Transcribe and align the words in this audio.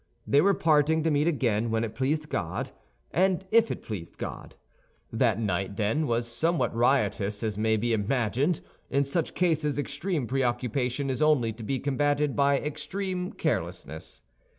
They 0.25 0.41
were 0.41 0.55
parting 0.55 1.03
to 1.03 1.11
meet 1.11 1.27
again 1.27 1.69
when 1.69 1.83
it 1.83 1.93
pleased 1.93 2.27
God, 2.29 2.71
and 3.11 3.45
if 3.51 3.69
it 3.69 3.83
pleased 3.83 4.17
God. 4.17 4.55
That 5.13 5.39
night, 5.39 5.75
then, 5.77 6.07
was 6.07 6.25
somewhat 6.27 6.75
riotous, 6.75 7.43
as 7.43 7.55
may 7.55 7.77
be 7.77 7.93
imagined. 7.93 8.61
In 8.89 9.03
such 9.03 9.35
cases 9.35 9.77
extreme 9.77 10.25
preoccupation 10.25 11.11
is 11.11 11.21
only 11.21 11.53
to 11.53 11.61
be 11.61 11.77
combated 11.77 12.35
by 12.35 12.57
extreme 12.57 13.33
carelessness. 13.33 14.23